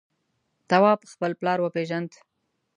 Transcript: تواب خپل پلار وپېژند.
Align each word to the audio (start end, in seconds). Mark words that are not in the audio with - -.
تواب 0.69 0.99
خپل 1.11 1.31
پلار 1.39 1.59
وپېژند. 1.61 2.09